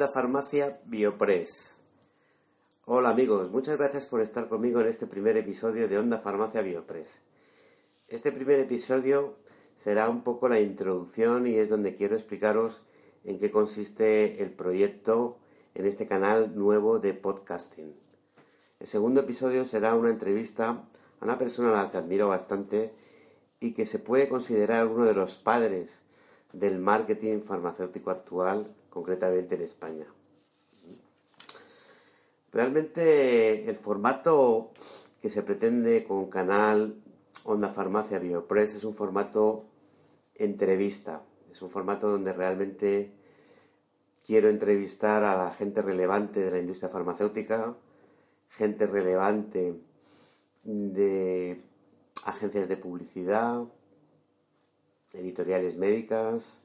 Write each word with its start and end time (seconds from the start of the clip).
Onda 0.00 0.14
Farmacia 0.14 0.80
Biopress. 0.86 1.74
Hola 2.86 3.10
amigos, 3.10 3.50
muchas 3.50 3.76
gracias 3.76 4.06
por 4.06 4.22
estar 4.22 4.48
conmigo 4.48 4.80
en 4.80 4.86
este 4.86 5.06
primer 5.06 5.36
episodio 5.36 5.88
de 5.88 5.98
Onda 5.98 6.20
Farmacia 6.20 6.62
Biopress. 6.62 7.20
Este 8.08 8.32
primer 8.32 8.60
episodio 8.60 9.36
será 9.76 10.08
un 10.08 10.22
poco 10.22 10.48
la 10.48 10.58
introducción 10.58 11.46
y 11.46 11.56
es 11.56 11.68
donde 11.68 11.94
quiero 11.94 12.14
explicaros 12.14 12.80
en 13.24 13.38
qué 13.38 13.50
consiste 13.50 14.42
el 14.42 14.50
proyecto 14.52 15.36
en 15.74 15.84
este 15.84 16.06
canal 16.06 16.56
nuevo 16.56 16.98
de 16.98 17.12
podcasting. 17.12 17.94
El 18.78 18.86
segundo 18.86 19.20
episodio 19.20 19.66
será 19.66 19.94
una 19.96 20.08
entrevista 20.08 20.82
a 21.20 21.24
una 21.26 21.36
persona 21.36 21.78
a 21.78 21.84
la 21.84 21.90
que 21.90 21.98
admiro 21.98 22.26
bastante 22.26 22.94
y 23.60 23.74
que 23.74 23.84
se 23.84 23.98
puede 23.98 24.30
considerar 24.30 24.86
uno 24.86 25.04
de 25.04 25.12
los 25.12 25.36
padres 25.36 26.00
del 26.54 26.78
marketing 26.78 27.40
farmacéutico 27.40 28.10
actual, 28.10 28.74
concretamente 28.90 29.54
en 29.54 29.62
España. 29.62 30.06
Realmente 32.52 33.68
el 33.68 33.76
formato 33.76 34.72
que 35.22 35.30
se 35.30 35.42
pretende 35.42 36.04
con 36.04 36.28
canal 36.28 37.00
Onda 37.44 37.68
Farmacia 37.68 38.18
Biopress 38.18 38.74
es 38.74 38.84
un 38.84 38.92
formato 38.92 39.64
entrevista, 40.34 41.22
es 41.52 41.62
un 41.62 41.70
formato 41.70 42.08
donde 42.08 42.32
realmente 42.32 43.12
quiero 44.26 44.48
entrevistar 44.48 45.22
a 45.24 45.36
la 45.36 45.50
gente 45.50 45.80
relevante 45.80 46.40
de 46.40 46.50
la 46.50 46.58
industria 46.58 46.88
farmacéutica, 46.88 47.76
gente 48.48 48.86
relevante 48.86 49.80
de 50.64 51.62
agencias 52.24 52.68
de 52.68 52.76
publicidad, 52.76 53.64
editoriales 55.12 55.76
médicas, 55.76 56.58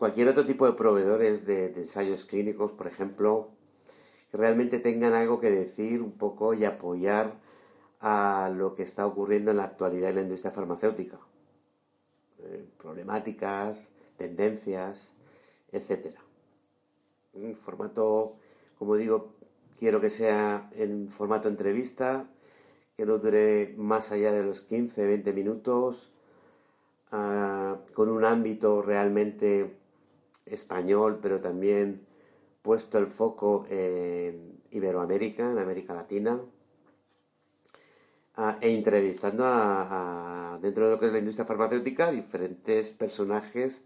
cualquier 0.00 0.28
otro 0.28 0.46
tipo 0.46 0.64
de 0.64 0.72
proveedores 0.72 1.44
de, 1.44 1.66
ensayos 1.76 2.24
clínicos, 2.24 2.72
por 2.72 2.86
ejemplo, 2.86 3.50
que 4.30 4.38
realmente 4.38 4.78
tengan 4.78 5.12
algo 5.12 5.40
que 5.40 5.50
decir 5.50 6.00
un 6.00 6.12
poco 6.12 6.54
y 6.54 6.64
apoyar 6.64 7.34
a 8.00 8.50
lo 8.56 8.74
que 8.74 8.82
está 8.82 9.06
ocurriendo 9.06 9.50
en 9.50 9.58
la 9.58 9.64
actualidad 9.64 10.08
en 10.08 10.16
la 10.16 10.22
industria 10.22 10.52
farmacéutica. 10.52 11.18
Eh, 12.38 12.66
problemáticas, 12.78 13.90
tendencias, 14.16 15.12
etc. 15.70 16.16
Un 17.34 17.54
formato, 17.54 18.36
como 18.78 18.96
digo, 18.96 19.34
quiero 19.78 20.00
que 20.00 20.08
sea 20.08 20.70
en 20.76 21.10
formato 21.10 21.46
entrevista, 21.46 22.26
que 22.96 23.04
no 23.04 23.18
dure 23.18 23.74
más 23.76 24.12
allá 24.12 24.32
de 24.32 24.44
los 24.44 24.66
15-20 24.66 25.34
minutos, 25.34 26.10
uh, 27.12 27.76
con 27.92 28.08
un 28.08 28.24
ámbito 28.24 28.80
realmente 28.80 29.79
español, 30.50 31.18
pero 31.22 31.40
también 31.40 32.06
puesto 32.62 32.98
el 32.98 33.06
foco 33.06 33.66
en 33.70 34.60
Iberoamérica, 34.70 35.50
en 35.50 35.58
América 35.58 35.94
Latina, 35.94 36.40
uh, 38.36 38.54
e 38.60 38.74
entrevistando 38.74 39.44
a, 39.44 40.54
a, 40.54 40.58
dentro 40.58 40.86
de 40.86 40.92
lo 40.92 41.00
que 41.00 41.06
es 41.06 41.12
la 41.12 41.18
industria 41.18 41.46
farmacéutica 41.46 42.10
diferentes 42.10 42.90
personajes 42.90 43.84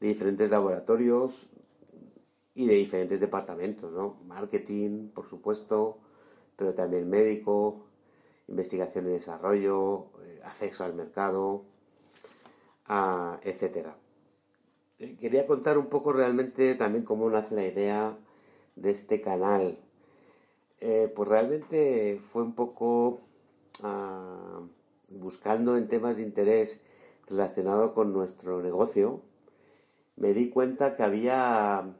de 0.00 0.08
diferentes 0.08 0.50
laboratorios 0.50 1.48
y 2.54 2.66
de 2.66 2.74
diferentes 2.74 3.20
departamentos, 3.20 3.92
¿no? 3.92 4.16
Marketing, 4.26 5.08
por 5.08 5.26
supuesto, 5.26 5.98
pero 6.56 6.74
también 6.74 7.08
médico, 7.08 7.86
investigación 8.48 9.06
y 9.06 9.12
desarrollo, 9.12 10.06
eh, 10.24 10.40
acceso 10.44 10.84
al 10.84 10.94
mercado, 10.94 11.64
uh, 12.88 13.36
etcétera. 13.42 13.96
Eh, 15.00 15.16
quería 15.18 15.46
contar 15.46 15.78
un 15.78 15.86
poco 15.86 16.12
realmente 16.12 16.74
también 16.74 17.04
cómo 17.04 17.30
nace 17.30 17.54
la 17.54 17.66
idea 17.66 18.18
de 18.76 18.90
este 18.90 19.22
canal. 19.22 19.78
Eh, 20.80 21.10
pues 21.14 21.28
realmente 21.28 22.18
fue 22.20 22.42
un 22.42 22.54
poco 22.54 23.20
uh, 23.82 24.68
buscando 25.08 25.78
en 25.78 25.88
temas 25.88 26.18
de 26.18 26.22
interés 26.24 26.80
relacionado 27.26 27.94
con 27.94 28.12
nuestro 28.12 28.60
negocio, 28.62 29.22
me 30.16 30.34
di 30.34 30.50
cuenta 30.50 30.96
que 30.96 31.02
había, 31.02 31.94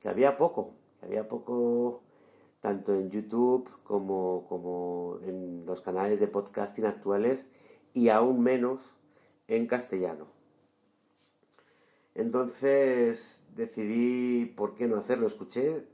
que 0.00 0.08
había 0.08 0.36
poco, 0.38 0.72
que 1.00 1.06
había 1.06 1.28
poco 1.28 2.02
tanto 2.60 2.94
en 2.94 3.10
YouTube 3.10 3.68
como, 3.84 4.46
como 4.48 5.18
en 5.26 5.66
los 5.66 5.82
canales 5.82 6.20
de 6.20 6.28
podcasting 6.28 6.86
actuales 6.86 7.44
y 7.92 8.08
aún 8.08 8.40
menos 8.42 8.80
en 9.48 9.66
castellano. 9.66 10.35
Entonces 12.16 13.44
decidí 13.54 14.46
por 14.46 14.74
qué 14.74 14.88
no 14.88 14.96
hacerlo. 14.96 15.26
Escuché 15.26 15.84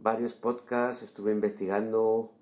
varios 0.00 0.34
podcasts, 0.34 1.04
estuve 1.04 1.30
investigando. 1.30 2.32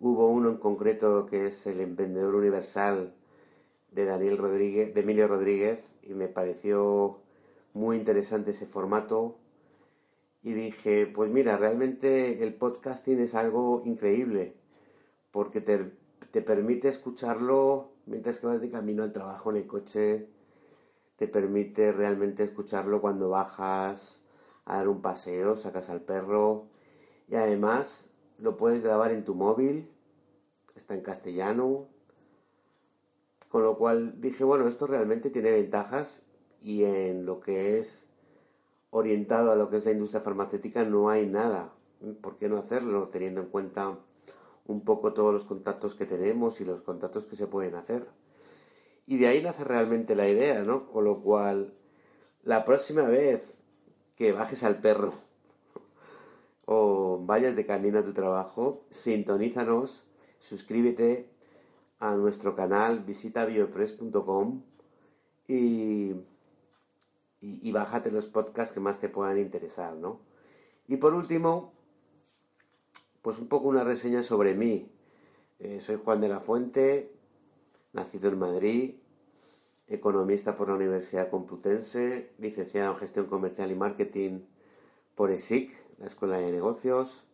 Hubo 0.00 0.28
uno 0.28 0.48
en 0.48 0.56
concreto 0.56 1.26
que 1.26 1.46
es 1.46 1.66
El 1.66 1.80
Emprendedor 1.80 2.34
Universal 2.34 3.14
de 3.92 4.06
Daniel 4.06 4.38
Rodríguez, 4.38 4.94
de 4.94 5.02
Emilio 5.02 5.28
Rodríguez, 5.28 5.92
y 6.02 6.14
me 6.14 6.26
pareció 6.26 7.18
muy 7.74 7.98
interesante 7.98 8.52
ese 8.52 8.64
formato. 8.64 9.36
Y 10.42 10.54
dije, 10.54 11.06
pues 11.06 11.30
mira, 11.30 11.58
realmente 11.58 12.42
el 12.42 12.54
podcasting 12.54 13.20
es 13.20 13.34
algo 13.34 13.82
increíble, 13.84 14.54
porque 15.30 15.60
te, 15.60 15.92
te 16.30 16.40
permite 16.40 16.88
escucharlo 16.88 17.92
mientras 18.06 18.38
que 18.38 18.46
vas 18.46 18.62
de 18.62 18.70
camino 18.70 19.02
al 19.02 19.12
trabajo 19.12 19.50
en 19.50 19.56
el 19.56 19.66
coche, 19.66 20.28
te 21.16 21.28
permite 21.28 21.92
realmente 21.92 22.42
escucharlo 22.42 23.00
cuando 23.00 23.28
bajas 23.28 24.22
a 24.64 24.76
dar 24.76 24.88
un 24.88 25.02
paseo, 25.02 25.56
sacas 25.56 25.90
al 25.90 26.00
perro 26.00 26.66
y 27.28 27.36
además 27.36 28.10
lo 28.38 28.56
puedes 28.56 28.82
grabar 28.82 29.12
en 29.12 29.24
tu 29.24 29.34
móvil, 29.34 29.90
está 30.74 30.94
en 30.94 31.02
castellano, 31.02 31.86
con 33.48 33.62
lo 33.62 33.78
cual 33.78 34.20
dije, 34.20 34.42
bueno, 34.42 34.66
esto 34.66 34.86
realmente 34.86 35.30
tiene 35.30 35.52
ventajas 35.52 36.22
y 36.60 36.84
en 36.84 37.26
lo 37.26 37.40
que 37.40 37.78
es 37.78 38.08
orientado 38.90 39.52
a 39.52 39.56
lo 39.56 39.70
que 39.70 39.76
es 39.76 39.84
la 39.84 39.92
industria 39.92 40.20
farmacéutica 40.20 40.84
no 40.84 41.10
hay 41.10 41.26
nada. 41.26 41.72
¿Por 42.20 42.36
qué 42.36 42.48
no 42.48 42.58
hacerlo 42.58 43.08
teniendo 43.08 43.40
en 43.40 43.48
cuenta 43.48 43.98
un 44.66 44.84
poco 44.84 45.12
todos 45.12 45.32
los 45.32 45.44
contactos 45.44 45.94
que 45.94 46.06
tenemos 46.06 46.60
y 46.60 46.64
los 46.64 46.82
contactos 46.82 47.26
que 47.26 47.36
se 47.36 47.46
pueden 47.46 47.74
hacer? 47.74 48.08
Y 49.06 49.18
de 49.18 49.28
ahí 49.28 49.42
nace 49.42 49.64
realmente 49.64 50.14
la 50.14 50.28
idea, 50.28 50.62
¿no? 50.62 50.90
Con 50.90 51.04
lo 51.04 51.20
cual, 51.20 51.74
la 52.42 52.64
próxima 52.64 53.02
vez 53.02 53.58
que 54.16 54.32
bajes 54.32 54.64
al 54.64 54.80
perro 54.80 55.12
o 56.66 57.20
vayas 57.22 57.56
de 57.56 57.66
camino 57.66 57.98
a 57.98 58.04
tu 58.04 58.12
trabajo, 58.12 58.84
sintonízanos, 58.90 60.04
suscríbete 60.40 61.28
a 62.00 62.14
nuestro 62.14 62.54
canal, 62.54 63.00
visita 63.00 63.44
biopress.com 63.44 64.62
y, 65.46 66.12
y, 67.40 67.72
bájate 67.72 68.10
los 68.10 68.26
podcasts 68.26 68.72
que 68.72 68.80
más 68.80 69.00
te 69.00 69.08
puedan 69.10 69.38
interesar, 69.38 69.94
¿no? 69.94 70.20
Y 70.86 70.96
por 70.96 71.14
último, 71.14 71.72
pues 73.22 73.38
un 73.38 73.48
poco 73.48 73.68
una 73.68 73.84
reseña 73.84 74.22
sobre 74.22 74.54
mí. 74.54 74.90
Eh, 75.58 75.80
soy 75.80 75.98
Juan 76.02 76.20
de 76.20 76.28
la 76.28 76.40
Fuente, 76.40 77.13
nacido 77.94 78.28
en 78.28 78.38
Madrid, 78.38 78.94
economista 79.88 80.56
por 80.56 80.68
la 80.68 80.74
Universidad 80.74 81.30
Complutense, 81.30 82.30
licenciado 82.38 82.92
en 82.92 82.98
Gestión 82.98 83.26
Comercial 83.26 83.70
y 83.70 83.74
Marketing 83.74 84.40
por 85.14 85.30
ESIC, 85.30 85.70
la 85.98 86.06
Escuela 86.06 86.38
de 86.38 86.52
Negocios, 86.52 87.24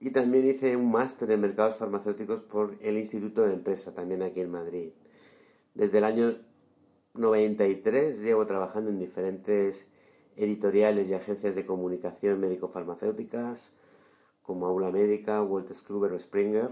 y 0.00 0.10
también 0.10 0.46
hice 0.46 0.76
un 0.76 0.90
máster 0.90 1.30
en 1.30 1.40
mercados 1.40 1.76
farmacéuticos 1.76 2.42
por 2.42 2.76
el 2.80 2.96
Instituto 2.96 3.42
de 3.42 3.54
Empresa, 3.54 3.94
también 3.94 4.22
aquí 4.22 4.40
en 4.40 4.50
Madrid. 4.50 4.92
Desde 5.74 5.98
el 5.98 6.04
año 6.04 6.38
93 7.14 8.20
llevo 8.20 8.46
trabajando 8.46 8.90
en 8.90 8.98
diferentes 8.98 9.88
editoriales 10.36 11.08
y 11.08 11.14
agencias 11.14 11.54
de 11.54 11.66
comunicación 11.66 12.40
médico-farmacéuticas 12.40 13.70
como 14.42 14.66
Aula 14.66 14.90
Médica, 14.90 15.42
Walter 15.42 15.76
Kluber 15.86 16.12
o 16.12 16.18
Springer. 16.18 16.70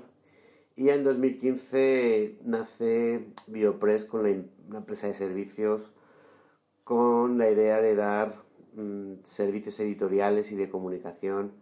Y 0.77 0.89
en 0.89 1.05
2015 1.05 2.39
nace 2.45 3.27
Biopress 3.47 4.07
con 4.07 4.23
la, 4.23 4.43
una 4.69 4.79
empresa 4.79 5.07
de 5.07 5.15
servicios 5.15 5.91
con 6.85 7.39
la 7.39 7.51
idea 7.51 7.81
de 7.81 7.95
dar 7.95 8.43
mm, 8.75 9.25
servicios 9.25 9.79
editoriales 9.81 10.51
y 10.53 10.57
de 10.57 10.71
comunicación 10.71 11.53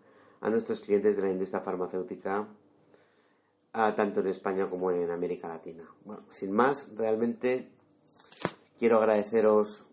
a 0.41 0.49
nuestros 0.49 0.81
clientes 0.81 1.17
de 1.17 1.23
la 1.23 1.31
industria 1.31 1.61
farmacéutica, 1.61 2.49
tanto 3.73 4.21
en 4.21 4.27
España 4.27 4.69
como 4.71 4.91
en 4.91 5.11
América 5.11 5.49
Latina. 5.49 5.85
Bueno, 6.05 6.25
sin 6.31 6.51
más, 6.51 6.89
realmente 6.97 7.69
quiero 8.79 8.99
agradeceros 8.99 9.85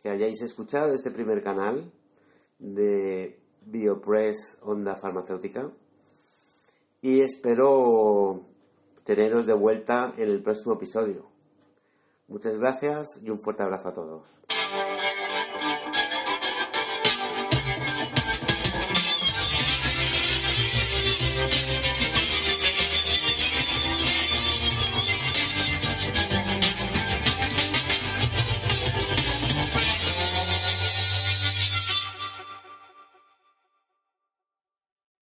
que 0.00 0.08
hayáis 0.08 0.40
escuchado 0.40 0.94
este 0.94 1.10
primer 1.10 1.42
canal 1.42 1.92
de 2.58 3.40
Biopress 3.66 4.58
Onda 4.62 4.94
Farmacéutica 4.94 5.70
y 7.02 7.20
espero 7.20 8.46
teneros 9.04 9.44
de 9.44 9.52
vuelta 9.52 10.14
en 10.16 10.28
el 10.28 10.42
próximo 10.42 10.74
episodio. 10.74 11.26
Muchas 12.28 12.58
gracias 12.58 13.20
y 13.20 13.28
un 13.28 13.40
fuerte 13.40 13.64
abrazo 13.64 13.88
a 13.88 13.94
todos. 13.94 14.28